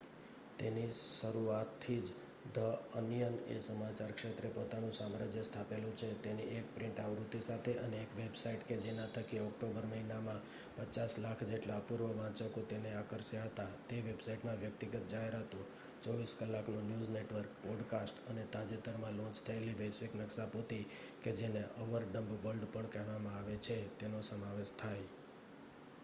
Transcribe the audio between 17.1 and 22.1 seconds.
network podcast અને તાજેતરમાં launch થયેલ વૈશ્વિક નક્શાપોથી કે જેને અવર